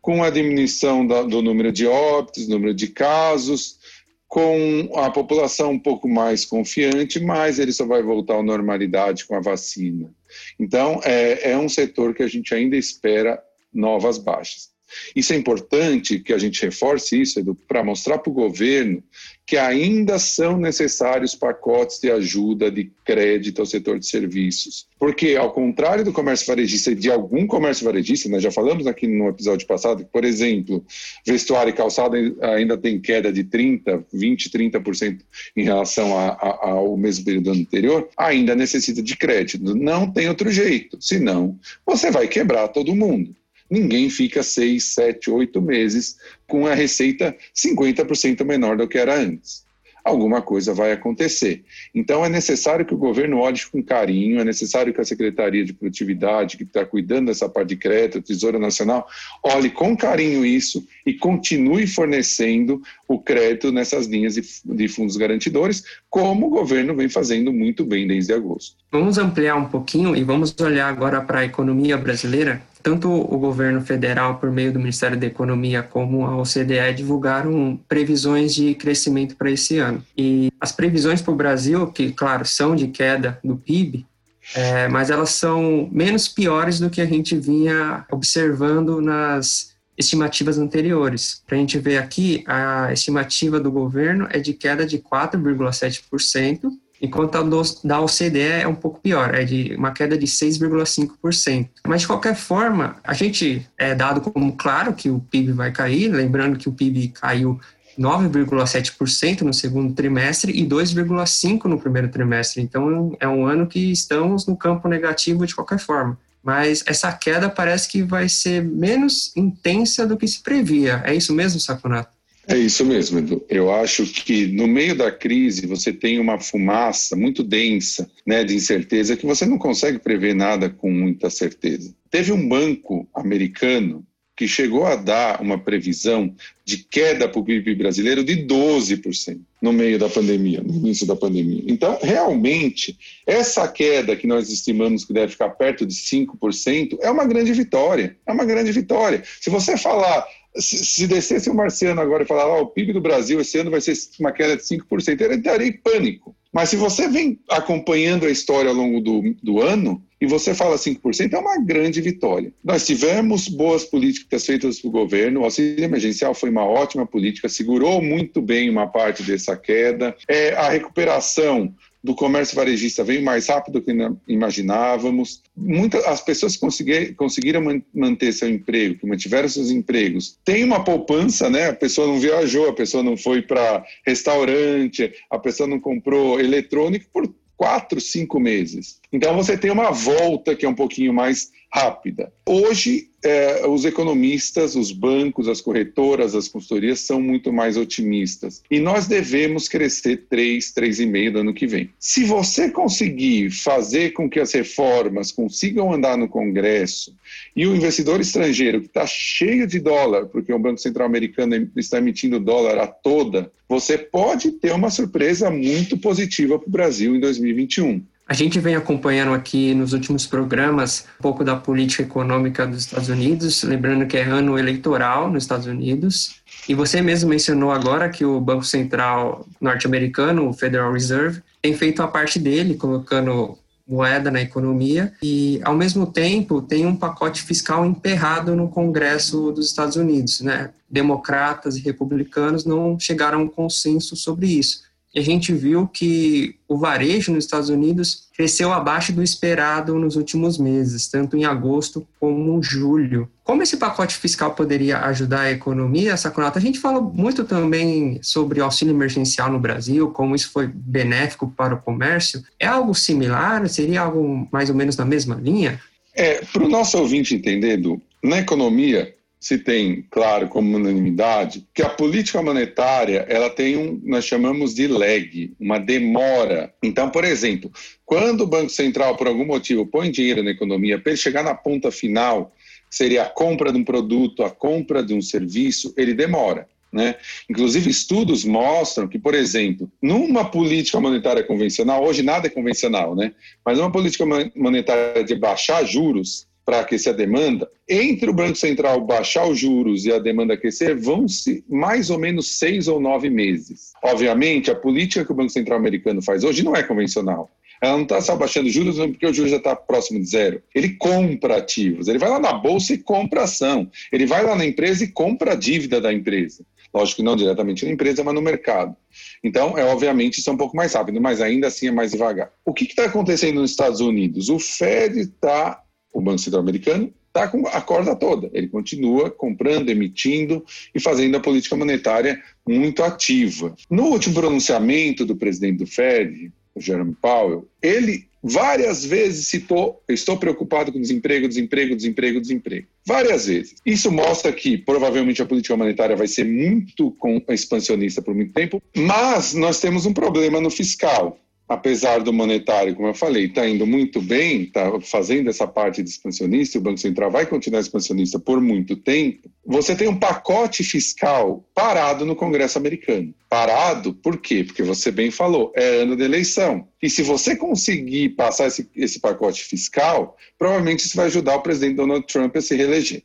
com 0.00 0.24
a 0.24 0.30
diminuição 0.30 1.06
da, 1.06 1.22
do 1.22 1.40
número 1.40 1.70
de 1.70 1.86
óbitos, 1.86 2.48
número 2.48 2.74
de 2.74 2.88
casos, 2.88 3.78
com 4.26 4.90
a 4.96 5.10
população 5.10 5.72
um 5.72 5.78
pouco 5.78 6.08
mais 6.08 6.44
confiante, 6.44 7.20
mas 7.20 7.58
ele 7.58 7.72
só 7.72 7.86
vai 7.86 8.02
voltar 8.02 8.38
à 8.38 8.42
normalidade 8.42 9.26
com 9.26 9.36
a 9.36 9.40
vacina. 9.40 10.10
Então, 10.58 11.00
é, 11.04 11.52
é 11.52 11.58
um 11.58 11.68
setor 11.68 12.14
que 12.14 12.22
a 12.22 12.26
gente 12.26 12.52
ainda 12.54 12.76
espera 12.76 13.40
novas 13.72 14.18
baixas. 14.18 14.71
Isso 15.14 15.32
é 15.32 15.36
importante 15.36 16.18
que 16.18 16.32
a 16.32 16.38
gente 16.38 16.62
reforce 16.62 17.20
isso, 17.20 17.42
para 17.68 17.84
mostrar 17.84 18.18
para 18.18 18.30
o 18.30 18.34
governo 18.34 19.02
que 19.46 19.56
ainda 19.56 20.18
são 20.18 20.56
necessários 20.56 21.34
pacotes 21.34 21.98
de 22.00 22.10
ajuda 22.10 22.70
de 22.70 22.90
crédito 23.04 23.60
ao 23.60 23.66
setor 23.66 23.98
de 23.98 24.06
serviços. 24.06 24.86
Porque, 24.98 25.36
ao 25.36 25.52
contrário 25.52 26.04
do 26.04 26.12
comércio 26.12 26.46
varejista, 26.46 26.94
de 26.94 27.10
algum 27.10 27.46
comércio 27.46 27.84
varejista, 27.84 28.28
nós 28.28 28.42
já 28.42 28.50
falamos 28.50 28.86
aqui 28.86 29.06
no 29.06 29.28
episódio 29.28 29.66
passado, 29.66 30.04
que, 30.04 30.10
por 30.10 30.24
exemplo, 30.24 30.84
vestuário 31.26 31.70
e 31.70 31.74
calçado 31.74 32.16
ainda 32.40 32.78
tem 32.78 33.00
queda 33.00 33.32
de 33.32 33.44
30%, 33.44 34.04
20%, 34.14 34.50
30% 34.50 35.18
em 35.56 35.64
relação 35.64 36.16
a, 36.16 36.28
a, 36.28 36.70
ao 36.70 36.96
mesmo 36.96 37.24
período 37.24 37.50
anterior, 37.50 38.08
ainda 38.16 38.54
necessita 38.54 39.02
de 39.02 39.16
crédito. 39.16 39.74
Não 39.74 40.10
tem 40.10 40.28
outro 40.28 40.50
jeito, 40.50 40.96
senão 41.00 41.58
você 41.84 42.10
vai 42.10 42.28
quebrar 42.28 42.68
todo 42.68 42.94
mundo. 42.94 43.34
Ninguém 43.72 44.10
fica 44.10 44.42
seis, 44.42 44.92
sete, 44.92 45.30
oito 45.30 45.60
meses 45.60 46.16
com 46.46 46.66
a 46.66 46.74
receita 46.74 47.34
50% 47.56 48.44
menor 48.44 48.76
do 48.76 48.86
que 48.86 48.98
era 48.98 49.18
antes 49.18 49.64
alguma 50.04 50.42
coisa 50.42 50.74
vai 50.74 50.92
acontecer. 50.92 51.64
Então, 51.94 52.24
é 52.24 52.28
necessário 52.28 52.84
que 52.84 52.94
o 52.94 52.98
governo 52.98 53.38
olhe 53.38 53.60
com 53.70 53.82
carinho, 53.82 54.40
é 54.40 54.44
necessário 54.44 54.92
que 54.92 55.00
a 55.00 55.04
Secretaria 55.04 55.64
de 55.64 55.72
Produtividade, 55.72 56.56
que 56.56 56.64
está 56.64 56.84
cuidando 56.84 57.26
dessa 57.26 57.48
parte 57.48 57.70
de 57.70 57.76
crédito, 57.76 58.18
a 58.18 58.22
Tesoura 58.22 58.58
Nacional, 58.58 59.06
olhe 59.42 59.70
com 59.70 59.96
carinho 59.96 60.44
isso 60.44 60.86
e 61.06 61.14
continue 61.14 61.86
fornecendo 61.86 62.82
o 63.06 63.18
crédito 63.18 63.70
nessas 63.70 64.06
linhas 64.06 64.34
de 64.64 64.88
fundos 64.88 65.16
garantidores, 65.16 65.84
como 66.10 66.46
o 66.46 66.50
governo 66.50 66.94
vem 66.94 67.08
fazendo 67.08 67.52
muito 67.52 67.84
bem 67.84 68.06
desde 68.06 68.32
agosto. 68.32 68.76
Vamos 68.90 69.18
ampliar 69.18 69.56
um 69.56 69.66
pouquinho 69.66 70.16
e 70.16 70.24
vamos 70.24 70.54
olhar 70.60 70.88
agora 70.88 71.20
para 71.20 71.40
a 71.40 71.44
economia 71.44 71.96
brasileira 71.96 72.62
tanto 72.82 73.08
o 73.10 73.38
governo 73.38 73.80
federal, 73.80 74.38
por 74.38 74.50
meio 74.50 74.72
do 74.72 74.78
Ministério 74.78 75.18
da 75.18 75.26
Economia, 75.26 75.82
como 75.82 76.26
a 76.26 76.36
OCDE 76.36 76.94
divulgaram 76.96 77.78
previsões 77.88 78.54
de 78.54 78.74
crescimento 78.74 79.36
para 79.36 79.50
esse 79.50 79.78
ano. 79.78 80.02
E 80.16 80.50
as 80.60 80.72
previsões 80.72 81.22
para 81.22 81.32
o 81.32 81.36
Brasil, 81.36 81.86
que, 81.88 82.12
claro, 82.12 82.44
são 82.44 82.74
de 82.74 82.88
queda 82.88 83.38
do 83.44 83.56
PIB, 83.56 84.06
é, 84.54 84.88
mas 84.88 85.10
elas 85.10 85.30
são 85.30 85.88
menos 85.92 86.26
piores 86.28 86.80
do 86.80 86.90
que 86.90 87.00
a 87.00 87.06
gente 87.06 87.36
vinha 87.36 88.04
observando 88.10 89.00
nas 89.00 89.72
estimativas 89.96 90.58
anteriores. 90.58 91.42
Para 91.46 91.56
a 91.56 91.60
gente 91.60 91.78
ver 91.78 91.98
aqui, 91.98 92.42
a 92.46 92.92
estimativa 92.92 93.60
do 93.60 93.70
governo 93.70 94.26
é 94.30 94.38
de 94.38 94.52
queda 94.52 94.84
de 94.84 94.98
4,7%, 94.98 96.70
enquanto 97.02 97.34
a 97.36 97.42
do, 97.42 97.60
da 97.82 98.00
OCDE 98.00 98.40
é 98.40 98.68
um 98.68 98.76
pouco 98.76 99.00
pior, 99.00 99.34
é 99.34 99.44
de 99.44 99.74
uma 99.74 99.90
queda 99.90 100.16
de 100.16 100.26
6,5%. 100.26 101.68
Mas, 101.84 102.02
de 102.02 102.06
qualquer 102.06 102.36
forma, 102.36 102.96
a 103.02 103.12
gente 103.12 103.66
é 103.76 103.92
dado 103.92 104.20
como 104.20 104.52
claro 104.56 104.94
que 104.94 105.10
o 105.10 105.18
PIB 105.18 105.52
vai 105.52 105.72
cair, 105.72 106.08
lembrando 106.08 106.56
que 106.56 106.68
o 106.68 106.72
PIB 106.72 107.08
caiu 107.08 107.60
9,7% 107.98 109.42
no 109.42 109.52
segundo 109.52 109.92
trimestre 109.92 110.52
e 110.52 110.64
2,5% 110.64 111.64
no 111.64 111.78
primeiro 111.78 112.08
trimestre. 112.08 112.62
Então, 112.62 113.16
é 113.18 113.26
um 113.26 113.44
ano 113.44 113.66
que 113.66 113.90
estamos 113.90 114.46
no 114.46 114.56
campo 114.56 114.86
negativo 114.86 115.44
de 115.44 115.54
qualquer 115.54 115.80
forma. 115.80 116.16
Mas 116.42 116.82
essa 116.86 117.12
queda 117.12 117.48
parece 117.48 117.88
que 117.88 118.02
vai 118.02 118.28
ser 118.28 118.64
menos 118.64 119.36
intensa 119.36 120.06
do 120.06 120.16
que 120.16 120.26
se 120.26 120.40
previa. 120.40 121.02
É 121.04 121.14
isso 121.14 121.32
mesmo, 121.32 121.60
Saconato? 121.60 122.21
É 122.52 122.58
isso 122.58 122.84
mesmo, 122.84 123.18
Edu. 123.18 123.42
Eu 123.48 123.72
acho 123.72 124.04
que 124.04 124.46
no 124.46 124.66
meio 124.66 124.94
da 124.94 125.10
crise 125.10 125.66
você 125.66 125.90
tem 125.90 126.18
uma 126.18 126.38
fumaça 126.38 127.16
muito 127.16 127.42
densa 127.42 128.10
né, 128.26 128.44
de 128.44 128.54
incerteza 128.54 129.16
que 129.16 129.24
você 129.24 129.46
não 129.46 129.56
consegue 129.56 129.98
prever 129.98 130.34
nada 130.34 130.68
com 130.68 130.90
muita 130.90 131.30
certeza. 131.30 131.94
Teve 132.10 132.30
um 132.30 132.46
banco 132.46 133.08
americano 133.14 134.06
que 134.36 134.46
chegou 134.46 134.84
a 134.84 134.96
dar 134.96 135.40
uma 135.40 135.56
previsão 135.56 136.34
de 136.62 136.78
queda 136.78 137.26
para 137.26 137.40
o 137.40 137.44
PIB 137.44 137.74
brasileiro 137.74 138.22
de 138.22 138.44
12% 138.46 139.40
no 139.62 139.72
meio 139.72 139.98
da 139.98 140.08
pandemia, 140.08 140.60
no 140.62 140.74
início 140.74 141.06
da 141.06 141.16
pandemia. 141.16 141.62
Então, 141.66 141.98
realmente, 142.02 142.98
essa 143.26 143.66
queda 143.66 144.14
que 144.14 144.26
nós 144.26 144.50
estimamos 144.50 145.04
que 145.06 145.12
deve 145.14 145.32
ficar 145.32 145.50
perto 145.50 145.86
de 145.86 145.94
5% 145.94 146.98
é 147.00 147.10
uma 147.10 147.24
grande 147.24 147.52
vitória. 147.52 148.16
É 148.26 148.32
uma 148.32 148.44
grande 148.44 148.72
vitória. 148.72 149.22
Se 149.40 149.48
você 149.48 149.76
falar 149.78 150.26
se, 150.56 150.84
se 150.84 151.06
descesse 151.06 151.48
o 151.48 151.54
marciano 151.54 152.00
agora 152.00 152.24
e 152.24 152.26
falar 152.26 152.46
oh, 152.46 152.62
o 152.62 152.66
PIB 152.66 152.92
do 152.92 153.00
Brasil 153.00 153.40
esse 153.40 153.58
ano 153.58 153.70
vai 153.70 153.80
ser 153.80 153.94
uma 154.20 154.32
queda 154.32 154.56
de 154.56 154.62
5%, 154.62 155.20
ele 155.20 155.34
estaria 155.36 155.66
em 155.66 155.72
pânico. 155.72 156.34
Mas 156.52 156.68
se 156.68 156.76
você 156.76 157.08
vem 157.08 157.40
acompanhando 157.48 158.26
a 158.26 158.30
história 158.30 158.68
ao 158.68 158.76
longo 158.76 159.00
do, 159.00 159.34
do 159.42 159.62
ano 159.62 160.02
e 160.20 160.26
você 160.26 160.54
fala 160.54 160.76
5%, 160.76 161.32
é 161.32 161.38
uma 161.38 161.58
grande 161.58 162.00
vitória. 162.02 162.52
Nós 162.62 162.86
tivemos 162.86 163.48
boas 163.48 163.84
políticas 163.84 164.44
feitas 164.44 164.78
pelo 164.78 164.92
governo, 164.92 165.40
o 165.40 165.44
auxílio 165.44 165.82
emergencial 165.82 166.34
foi 166.34 166.50
uma 166.50 166.64
ótima 166.64 167.06
política, 167.06 167.48
segurou 167.48 168.02
muito 168.02 168.42
bem 168.42 168.68
uma 168.68 168.86
parte 168.86 169.22
dessa 169.22 169.56
queda. 169.56 170.14
É, 170.28 170.52
a 170.52 170.68
recuperação 170.68 171.74
do 172.02 172.14
comércio 172.14 172.56
varejista 172.56 173.04
veio 173.04 173.22
mais 173.22 173.46
rápido 173.46 173.74
do 173.74 173.82
que 173.82 173.92
imaginávamos. 174.26 175.42
Muitas 175.56 176.04
as 176.04 176.20
pessoas 176.20 176.56
conseguir, 176.56 177.14
conseguiram 177.14 177.62
manter 177.94 178.32
seu 178.32 178.48
emprego, 178.48 178.98
que 178.98 179.06
mantiveram 179.06 179.48
seus 179.48 179.70
empregos. 179.70 180.36
Tem 180.44 180.64
uma 180.64 180.82
poupança, 180.82 181.48
né? 181.48 181.68
A 181.68 181.74
pessoa 181.74 182.08
não 182.08 182.18
viajou, 182.18 182.68
a 182.68 182.74
pessoa 182.74 183.02
não 183.02 183.16
foi 183.16 183.42
para 183.42 183.84
restaurante, 184.04 185.12
a 185.30 185.38
pessoa 185.38 185.68
não 185.68 185.78
comprou 185.78 186.40
eletrônico 186.40 187.06
por 187.12 187.32
quatro, 187.56 188.00
cinco 188.00 188.40
meses. 188.40 189.00
Então 189.12 189.36
você 189.36 189.56
tem 189.56 189.70
uma 189.70 189.92
volta 189.92 190.56
que 190.56 190.66
é 190.66 190.68
um 190.68 190.74
pouquinho 190.74 191.14
mais 191.14 191.52
rápida. 191.72 192.30
Hoje, 192.44 193.08
é, 193.24 193.66
os 193.66 193.86
economistas, 193.86 194.76
os 194.76 194.92
bancos, 194.92 195.48
as 195.48 195.60
corretoras, 195.60 196.34
as 196.34 196.46
consultorias 196.46 197.00
são 197.00 197.20
muito 197.20 197.50
mais 197.50 197.78
otimistas. 197.78 198.62
E 198.70 198.78
nós 198.78 199.06
devemos 199.06 199.68
crescer 199.68 200.26
3, 200.28 200.72
3,5% 200.74 201.32
do 201.32 201.38
ano 201.38 201.54
que 201.54 201.66
vem. 201.66 201.88
Se 201.98 202.24
você 202.24 202.70
conseguir 202.70 203.50
fazer 203.50 204.10
com 204.10 204.28
que 204.28 204.38
as 204.38 204.52
reformas 204.52 205.32
consigam 205.32 205.92
andar 205.92 206.18
no 206.18 206.28
Congresso 206.28 207.14
e 207.56 207.66
o 207.66 207.74
investidor 207.74 208.20
estrangeiro, 208.20 208.80
que 208.80 208.88
está 208.88 209.06
cheio 209.06 209.66
de 209.66 209.78
dólar, 209.78 210.26
porque 210.26 210.52
o 210.52 210.58
Banco 210.58 210.78
Central 210.78 211.06
Americano 211.06 211.70
está 211.76 211.98
emitindo 211.98 212.38
dólar 212.38 212.76
a 212.78 212.86
toda, 212.86 213.50
você 213.66 213.96
pode 213.96 214.52
ter 214.52 214.72
uma 214.72 214.90
surpresa 214.90 215.50
muito 215.50 215.96
positiva 215.96 216.58
para 216.58 216.68
o 216.68 216.72
Brasil 216.72 217.16
em 217.16 217.20
2021. 217.20 218.02
A 218.32 218.34
gente 218.34 218.58
vem 218.58 218.74
acompanhando 218.74 219.34
aqui 219.34 219.74
nos 219.74 219.92
últimos 219.92 220.26
programas 220.26 221.04
um 221.20 221.22
pouco 221.22 221.44
da 221.44 221.54
política 221.54 222.02
econômica 222.02 222.66
dos 222.66 222.86
Estados 222.86 223.10
Unidos, 223.10 223.62
lembrando 223.62 224.06
que 224.06 224.16
é 224.16 224.22
ano 224.22 224.58
eleitoral 224.58 225.30
nos 225.30 225.44
Estados 225.44 225.66
Unidos. 225.66 226.36
E 226.66 226.74
você 226.74 227.02
mesmo 227.02 227.28
mencionou 227.28 227.70
agora 227.70 228.08
que 228.08 228.24
o 228.24 228.40
Banco 228.40 228.64
Central 228.64 229.46
norte-americano, 229.60 230.48
o 230.48 230.54
Federal 230.54 230.94
Reserve, 230.94 231.42
tem 231.60 231.74
feito 231.74 232.02
a 232.02 232.08
parte 232.08 232.38
dele, 232.38 232.74
colocando 232.74 233.58
moeda 233.86 234.30
na 234.30 234.40
economia 234.40 235.12
e, 235.22 235.60
ao 235.62 235.74
mesmo 235.74 236.06
tempo, 236.06 236.62
tem 236.62 236.86
um 236.86 236.96
pacote 236.96 237.42
fiscal 237.42 237.84
emperrado 237.84 238.56
no 238.56 238.66
Congresso 238.66 239.52
dos 239.52 239.66
Estados 239.66 239.96
Unidos. 239.96 240.40
Né? 240.40 240.70
Democratas 240.88 241.76
e 241.76 241.82
republicanos 241.82 242.64
não 242.64 242.98
chegaram 242.98 243.40
a 243.40 243.42
um 243.42 243.48
consenso 243.48 244.16
sobre 244.16 244.46
isso 244.46 244.90
a 245.14 245.20
gente 245.20 245.52
viu 245.52 245.86
que 245.86 246.56
o 246.66 246.78
varejo 246.78 247.32
nos 247.32 247.44
Estados 247.44 247.68
Unidos 247.68 248.28
cresceu 248.34 248.72
abaixo 248.72 249.12
do 249.12 249.22
esperado 249.22 249.98
nos 249.98 250.16
últimos 250.16 250.56
meses, 250.56 251.06
tanto 251.06 251.36
em 251.36 251.44
agosto 251.44 252.06
como 252.18 252.58
em 252.58 252.62
julho. 252.62 253.28
Como 253.44 253.62
esse 253.62 253.76
pacote 253.76 254.16
fiscal 254.16 254.54
poderia 254.54 255.00
ajudar 255.00 255.42
a 255.42 255.52
economia, 255.52 256.16
Saconato? 256.16 256.58
A 256.58 256.62
gente 256.62 256.78
falou 256.78 257.02
muito 257.02 257.44
também 257.44 258.18
sobre 258.22 258.60
auxílio 258.60 258.94
emergencial 258.94 259.50
no 259.50 259.60
Brasil, 259.60 260.10
como 260.10 260.34
isso 260.34 260.50
foi 260.50 260.66
benéfico 260.66 261.52
para 261.54 261.74
o 261.74 261.82
comércio. 261.82 262.42
É 262.58 262.66
algo 262.66 262.94
similar? 262.94 263.68
Seria 263.68 264.02
algo 264.02 264.48
mais 264.50 264.70
ou 264.70 264.76
menos 264.76 264.96
na 264.96 265.04
mesma 265.04 265.34
linha? 265.34 265.78
É, 266.14 266.42
para 266.44 266.64
o 266.64 266.68
nosso 266.68 266.98
ouvinte 266.98 267.34
entender, 267.34 267.80
na 268.22 268.38
economia, 268.38 269.14
se 269.42 269.58
tem, 269.58 270.06
claro, 270.08 270.46
como 270.46 270.76
unanimidade, 270.76 271.66
que 271.74 271.82
a 271.82 271.88
política 271.88 272.40
monetária 272.40 273.26
ela 273.28 273.50
tem 273.50 273.76
um, 273.76 274.00
nós 274.04 274.24
chamamos 274.24 274.72
de 274.72 274.86
lag, 274.86 275.52
uma 275.58 275.80
demora. 275.80 276.72
Então, 276.80 277.10
por 277.10 277.24
exemplo, 277.24 277.68
quando 278.06 278.42
o 278.42 278.46
Banco 278.46 278.70
Central, 278.70 279.16
por 279.16 279.26
algum 279.26 279.44
motivo, 279.44 279.84
põe 279.84 280.12
dinheiro 280.12 280.44
na 280.44 280.52
economia, 280.52 280.96
para 280.96 281.10
ele 281.10 281.20
chegar 281.20 281.42
na 281.42 281.56
ponta 281.56 281.90
final, 281.90 282.54
seria 282.88 283.24
a 283.24 283.28
compra 283.28 283.72
de 283.72 283.78
um 283.78 283.84
produto, 283.84 284.44
a 284.44 284.50
compra 284.50 285.02
de 285.02 285.12
um 285.12 285.20
serviço, 285.20 285.92
ele 285.96 286.14
demora. 286.14 286.68
Né? 286.92 287.16
Inclusive, 287.50 287.90
estudos 287.90 288.44
mostram 288.44 289.08
que, 289.08 289.18
por 289.18 289.34
exemplo, 289.34 289.90
numa 290.00 290.44
política 290.44 291.00
monetária 291.00 291.42
convencional, 291.42 292.04
hoje 292.04 292.22
nada 292.22 292.46
é 292.46 292.50
convencional, 292.50 293.16
né? 293.16 293.32
mas 293.66 293.76
numa 293.76 293.90
política 293.90 294.24
monetária 294.54 295.24
de 295.24 295.34
baixar 295.34 295.84
juros, 295.84 296.46
para 296.64 296.80
aquecer 296.80 297.12
a 297.12 297.16
demanda, 297.16 297.68
entre 297.88 298.30
o 298.30 298.32
Banco 298.32 298.56
Central 298.56 299.00
baixar 299.00 299.46
os 299.46 299.58
juros 299.58 300.04
e 300.04 300.12
a 300.12 300.18
demanda 300.18 300.54
aquecer, 300.54 300.96
vão-se 300.96 301.64
mais 301.68 302.10
ou 302.10 302.18
menos 302.18 302.58
seis 302.58 302.88
ou 302.88 303.00
nove 303.00 303.28
meses. 303.28 303.92
Obviamente, 304.02 304.70
a 304.70 304.74
política 304.74 305.24
que 305.24 305.32
o 305.32 305.34
Banco 305.34 305.50
Central 305.50 305.78
americano 305.78 306.22
faz 306.22 306.44
hoje 306.44 306.64
não 306.64 306.76
é 306.76 306.82
convencional. 306.82 307.50
Ela 307.82 307.94
não 307.94 308.04
está 308.04 308.20
só 308.20 308.36
baixando 308.36 308.70
juros 308.70 308.96
porque 308.96 309.26
o 309.26 309.34
juros 309.34 309.50
já 309.50 309.56
está 309.56 309.74
próximo 309.74 310.20
de 310.20 310.26
zero. 310.26 310.62
Ele 310.72 310.90
compra 310.90 311.56
ativos. 311.56 312.06
Ele 312.06 312.18
vai 312.18 312.30
lá 312.30 312.38
na 312.38 312.52
bolsa 312.52 312.94
e 312.94 312.98
compra 312.98 313.42
ação. 313.42 313.90
Ele 314.12 314.24
vai 314.24 314.44
lá 314.44 314.54
na 314.54 314.64
empresa 314.64 315.02
e 315.02 315.08
compra 315.08 315.52
a 315.52 315.56
dívida 315.56 316.00
da 316.00 316.12
empresa. 316.12 316.64
Lógico 316.94 317.16
que 317.16 317.22
não 317.24 317.34
diretamente 317.34 317.84
na 317.84 317.90
empresa, 317.90 318.22
mas 318.22 318.34
no 318.34 318.40
mercado. 318.40 318.94
Então, 319.42 319.76
é 319.76 319.84
obviamente, 319.84 320.38
isso 320.38 320.48
é 320.48 320.52
um 320.52 320.56
pouco 320.56 320.76
mais 320.76 320.94
rápido, 320.94 321.20
mas 321.20 321.40
ainda 321.40 321.66
assim 321.66 321.88
é 321.88 321.90
mais 321.90 322.12
devagar. 322.12 322.52
O 322.64 322.72
que 322.72 322.84
está 322.84 323.06
acontecendo 323.06 323.60
nos 323.60 323.70
Estados 323.70 324.00
Unidos? 324.00 324.48
O 324.48 324.60
Fed 324.60 325.18
está 325.18 325.82
o 326.12 326.20
Banco 326.20 326.38
Central 326.38 326.62
americano 326.62 327.12
está 327.28 327.48
com 327.48 327.66
a 327.66 327.80
corda 327.80 328.14
toda. 328.14 328.50
Ele 328.52 328.68
continua 328.68 329.30
comprando, 329.30 329.88
emitindo 329.88 330.64
e 330.94 331.00
fazendo 331.00 331.36
a 331.36 331.40
política 331.40 331.76
monetária 331.76 332.40
muito 332.66 333.02
ativa. 333.02 333.74
No 333.88 334.04
último 334.04 334.34
pronunciamento 334.34 335.24
do 335.24 335.34
presidente 335.34 335.78
do 335.78 335.86
Fed, 335.86 336.52
o 336.74 336.80
Jerome 336.80 337.16
Powell, 337.20 337.66
ele 337.82 338.26
várias 338.42 339.04
vezes 339.04 339.48
citou: 339.48 340.02
estou 340.08 340.36
preocupado 340.36 340.92
com 340.92 341.00
desemprego, 341.00 341.48
desemprego, 341.48 341.94
desemprego, 341.94 342.40
desemprego. 342.40 342.86
várias 343.06 343.46
vezes. 343.46 343.76
Isso 343.84 344.10
mostra 344.10 344.52
que 344.52 344.76
provavelmente 344.76 345.40
a 345.40 345.46
política 345.46 345.76
monetária 345.76 346.16
vai 346.16 346.26
ser 346.26 346.44
muito 346.44 347.16
expansionista 347.48 348.20
por 348.20 348.34
muito 348.34 348.52
tempo, 348.52 348.82
mas 348.96 349.54
nós 349.54 349.80
temos 349.80 350.06
um 350.06 350.12
problema 350.12 350.60
no 350.60 350.70
fiscal 350.70 351.38
apesar 351.72 352.20
do 352.20 352.32
monetário, 352.32 352.94
como 352.94 353.08
eu 353.08 353.14
falei, 353.14 353.46
está 353.46 353.66
indo 353.66 353.86
muito 353.86 354.20
bem, 354.20 354.64
está 354.64 355.00
fazendo 355.00 355.48
essa 355.48 355.66
parte 355.66 356.02
de 356.02 356.10
expansionista, 356.10 356.78
o 356.78 356.82
Banco 356.82 356.98
Central 356.98 357.30
vai 357.30 357.46
continuar 357.46 357.80
expansionista 357.80 358.38
por 358.38 358.60
muito 358.60 358.94
tempo, 358.94 359.50
você 359.64 359.96
tem 359.96 360.08
um 360.08 360.18
pacote 360.18 360.84
fiscal 360.84 361.64
parado 361.74 362.26
no 362.26 362.36
Congresso 362.36 362.78
americano. 362.78 363.34
Parado, 363.48 364.12
por 364.12 364.38
quê? 364.38 364.64
Porque 364.64 364.82
você 364.82 365.10
bem 365.10 365.30
falou, 365.30 365.72
é 365.74 366.02
ano 366.02 366.16
de 366.16 366.22
eleição. 366.22 366.86
E 367.02 367.08
se 367.08 367.22
você 367.22 367.56
conseguir 367.56 368.30
passar 368.30 368.66
esse, 368.66 368.88
esse 368.94 369.18
pacote 369.18 369.64
fiscal, 369.64 370.36
provavelmente 370.58 371.06
isso 371.06 371.16
vai 371.16 371.26
ajudar 371.26 371.56
o 371.56 371.62
presidente 371.62 371.96
Donald 371.96 372.26
Trump 372.26 372.54
a 372.56 372.60
se 372.60 372.76
reeleger. 372.76 373.22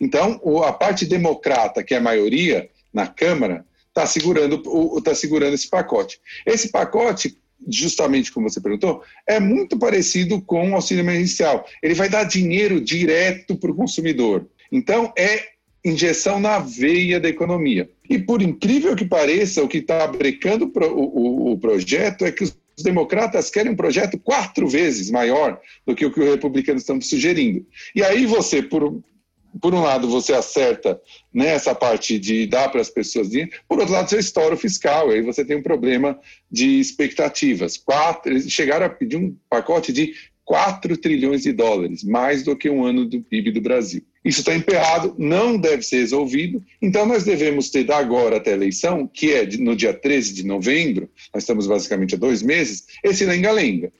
Então, 0.00 0.40
a 0.64 0.72
parte 0.72 1.04
democrata, 1.04 1.82
que 1.82 1.94
é 1.94 1.96
a 1.96 2.02
maioria 2.02 2.68
na 2.92 3.06
Câmara, 3.06 3.64
está 3.88 4.06
segurando, 4.06 4.62
tá 5.02 5.14
segurando 5.14 5.54
esse 5.54 5.68
pacote. 5.68 6.20
Esse 6.46 6.70
pacote 6.70 7.36
justamente 7.66 8.32
como 8.32 8.48
você 8.48 8.60
perguntou, 8.60 9.02
é 9.26 9.40
muito 9.40 9.78
parecido 9.78 10.40
com 10.42 10.70
o 10.70 10.74
auxílio 10.74 11.02
emergencial. 11.02 11.66
Ele 11.82 11.94
vai 11.94 12.08
dar 12.08 12.24
dinheiro 12.24 12.80
direto 12.80 13.56
para 13.56 13.70
o 13.70 13.74
consumidor. 13.74 14.46
Então, 14.70 15.12
é 15.16 15.48
injeção 15.84 16.40
na 16.40 16.58
veia 16.58 17.20
da 17.20 17.28
economia. 17.28 17.88
E 18.08 18.18
por 18.18 18.42
incrível 18.42 18.94
que 18.96 19.04
pareça, 19.04 19.62
o 19.62 19.68
que 19.68 19.78
está 19.78 20.06
brecando 20.06 20.70
o, 20.74 20.88
o, 20.88 21.52
o 21.52 21.58
projeto 21.58 22.24
é 22.24 22.32
que 22.32 22.44
os 22.44 22.56
democratas 22.82 23.50
querem 23.50 23.72
um 23.72 23.76
projeto 23.76 24.18
quatro 24.18 24.68
vezes 24.68 25.10
maior 25.10 25.60
do 25.86 25.94
que 25.94 26.06
o 26.06 26.12
que 26.12 26.20
os 26.20 26.28
republicanos 26.28 26.82
estão 26.82 27.00
sugerindo. 27.00 27.66
E 27.94 28.02
aí 28.02 28.26
você, 28.26 28.62
por 28.62 29.02
por 29.60 29.74
um 29.74 29.80
lado, 29.80 30.08
você 30.08 30.32
acerta 30.32 31.00
nessa 31.32 31.74
parte 31.74 32.18
de 32.18 32.46
dar 32.46 32.68
para 32.68 32.80
as 32.80 32.90
pessoas 32.90 33.30
dinheiro, 33.30 33.52
por 33.68 33.78
outro 33.78 33.94
lado, 33.94 34.08
você 34.08 34.18
estoura 34.18 34.54
o 34.54 34.58
fiscal, 34.58 35.10
aí 35.10 35.22
você 35.22 35.44
tem 35.44 35.56
um 35.56 35.62
problema 35.62 36.18
de 36.50 36.80
expectativas. 36.80 37.76
Quatro, 37.76 38.32
eles 38.32 38.50
chegaram 38.50 38.86
a 38.86 38.90
pedir 38.90 39.16
um 39.16 39.36
pacote 39.48 39.92
de 39.92 40.14
4 40.44 40.96
trilhões 40.96 41.42
de 41.42 41.52
dólares, 41.52 42.02
mais 42.02 42.42
do 42.42 42.56
que 42.56 42.70
um 42.70 42.84
ano 42.84 43.04
do 43.04 43.20
PIB 43.20 43.52
do 43.52 43.60
Brasil. 43.60 44.02
Isso 44.24 44.40
está 44.40 44.54
emperrado, 44.54 45.14
não 45.18 45.58
deve 45.58 45.82
ser 45.82 45.98
resolvido, 45.98 46.62
então 46.80 47.04
nós 47.04 47.24
devemos 47.24 47.70
ter 47.70 47.84
da 47.84 47.98
agora 47.98 48.38
até 48.38 48.52
a 48.52 48.54
eleição, 48.54 49.06
que 49.06 49.32
é 49.32 49.46
no 49.58 49.76
dia 49.76 49.92
13 49.92 50.34
de 50.34 50.46
novembro, 50.46 51.10
nós 51.34 51.42
estamos 51.42 51.66
basicamente 51.66 52.14
há 52.14 52.18
dois 52.18 52.42
meses, 52.42 52.86
esse 53.04 53.24
lenga-lenga 53.24 53.92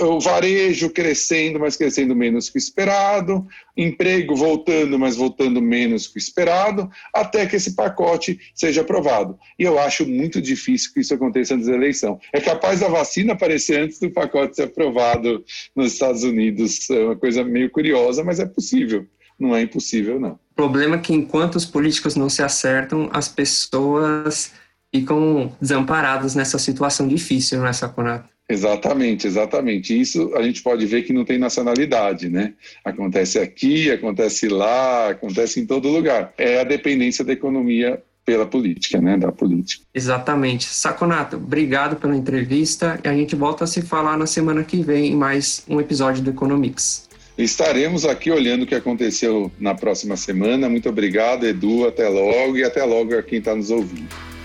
o 0.00 0.20
varejo 0.20 0.90
crescendo, 0.90 1.58
mas 1.60 1.76
crescendo 1.76 2.14
menos 2.14 2.48
que 2.48 2.56
o 2.56 2.58
esperado, 2.58 3.46
emprego 3.76 4.34
voltando, 4.34 4.98
mas 4.98 5.16
voltando 5.16 5.60
menos 5.60 6.06
que 6.06 6.16
o 6.16 6.18
esperado, 6.18 6.90
até 7.12 7.46
que 7.46 7.56
esse 7.56 7.74
pacote 7.74 8.38
seja 8.54 8.80
aprovado. 8.80 9.38
E 9.58 9.64
eu 9.64 9.78
acho 9.78 10.06
muito 10.06 10.40
difícil 10.40 10.92
que 10.92 11.00
isso 11.00 11.14
aconteça 11.14 11.54
antes 11.54 11.66
da 11.66 11.74
eleição. 11.74 12.18
É 12.32 12.40
capaz 12.40 12.80
da 12.80 12.88
vacina 12.88 13.32
aparecer 13.32 13.80
antes 13.80 13.98
do 13.98 14.10
pacote 14.10 14.56
ser 14.56 14.64
aprovado 14.64 15.44
nos 15.74 15.92
Estados 15.92 16.22
Unidos. 16.22 16.88
É 16.90 17.04
uma 17.04 17.16
coisa 17.16 17.44
meio 17.44 17.70
curiosa, 17.70 18.24
mas 18.24 18.40
é 18.40 18.46
possível. 18.46 19.06
Não 19.38 19.54
é 19.54 19.62
impossível, 19.62 20.18
não. 20.18 20.32
O 20.32 20.54
problema 20.54 20.96
é 20.96 20.98
que 20.98 21.12
enquanto 21.12 21.56
os 21.56 21.66
políticos 21.66 22.16
não 22.16 22.30
se 22.30 22.42
acertam, 22.42 23.10
as 23.12 23.28
pessoas 23.28 24.52
ficam 24.94 25.54
desamparadas 25.60 26.34
nessa 26.34 26.58
situação 26.58 27.06
difícil, 27.06 27.58
não 27.58 27.66
é, 27.66 27.72
Saconato? 27.72 28.35
Exatamente, 28.48 29.26
exatamente. 29.26 29.98
Isso 30.00 30.32
a 30.34 30.42
gente 30.42 30.62
pode 30.62 30.86
ver 30.86 31.02
que 31.02 31.12
não 31.12 31.24
tem 31.24 31.38
nacionalidade, 31.38 32.28
né? 32.28 32.54
Acontece 32.84 33.38
aqui, 33.38 33.90
acontece 33.90 34.48
lá, 34.48 35.10
acontece 35.10 35.60
em 35.60 35.66
todo 35.66 35.88
lugar. 35.88 36.32
É 36.38 36.60
a 36.60 36.64
dependência 36.64 37.24
da 37.24 37.32
economia 37.32 38.00
pela 38.24 38.46
política, 38.46 39.00
né? 39.00 39.16
Da 39.16 39.32
política. 39.32 39.84
Exatamente. 39.92 40.66
Saconato, 40.66 41.36
obrigado 41.36 41.96
pela 41.96 42.16
entrevista 42.16 43.00
e 43.04 43.08
a 43.08 43.14
gente 43.14 43.34
volta 43.34 43.64
a 43.64 43.66
se 43.66 43.82
falar 43.82 44.16
na 44.16 44.26
semana 44.26 44.62
que 44.62 44.80
vem 44.82 45.12
em 45.12 45.16
mais 45.16 45.64
um 45.68 45.80
episódio 45.80 46.22
do 46.22 46.30
Economics. 46.30 47.06
Estaremos 47.36 48.04
aqui 48.04 48.30
olhando 48.30 48.62
o 48.62 48.66
que 48.66 48.74
aconteceu 48.74 49.50
na 49.58 49.74
próxima 49.74 50.16
semana. 50.16 50.68
Muito 50.68 50.88
obrigado, 50.88 51.46
Edu. 51.46 51.86
Até 51.86 52.08
logo 52.08 52.56
e 52.56 52.64
até 52.64 52.82
logo 52.82 53.16
a 53.16 53.22
quem 53.22 53.40
está 53.40 53.54
nos 53.54 53.70
ouvindo. 53.70 54.35